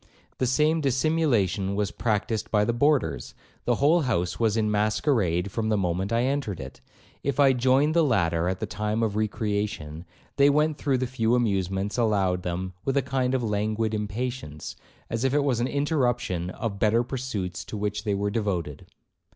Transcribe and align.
The 0.39 0.47
same 0.47 0.81
dissimulation 0.81 1.75
was 1.75 1.91
practised 1.91 2.49
by 2.49 2.65
the 2.65 2.73
boarders; 2.73 3.35
the 3.65 3.75
whole 3.75 4.01
house 4.01 4.39
was 4.39 4.57
in 4.57 4.71
masquerade 4.71 5.51
from 5.51 5.69
the 5.69 5.77
moment 5.77 6.11
I 6.11 6.23
entered 6.23 6.59
it. 6.59 6.81
If 7.21 7.39
I 7.39 7.53
joined 7.53 7.93
the 7.93 8.03
latter 8.03 8.47
at 8.49 8.59
the 8.59 8.65
time 8.65 9.03
of 9.03 9.15
recreation, 9.15 10.05
they 10.37 10.49
went 10.49 10.79
through 10.79 10.97
the 10.97 11.05
few 11.05 11.35
amusements 11.35 11.99
allowed 11.99 12.41
them 12.41 12.73
with 12.83 12.97
a 12.97 13.03
kind 13.03 13.35
of 13.35 13.43
languid 13.43 13.93
impatience, 13.93 14.75
as 15.07 15.23
if 15.23 15.35
it 15.35 15.43
was 15.43 15.59
an 15.59 15.67
interruption 15.67 16.49
of 16.49 16.79
better 16.79 17.03
pursuits 17.03 17.63
to 17.65 17.77
which 17.77 18.03
they 18.03 18.15
were 18.15 18.31
devoted. 18.31 18.87